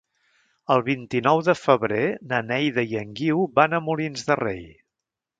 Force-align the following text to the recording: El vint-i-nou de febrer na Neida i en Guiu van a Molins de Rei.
El 0.75 0.79
vint-i-nou 0.85 1.41
de 1.49 1.53
febrer 1.59 2.07
na 2.31 2.39
Neida 2.47 2.85
i 2.93 2.97
en 3.01 3.11
Guiu 3.19 3.43
van 3.59 3.77
a 3.77 3.81
Molins 3.89 4.25
de 4.31 4.39
Rei. 4.41 4.65